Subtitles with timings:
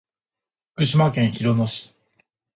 [0.73, 1.93] 福島県広野町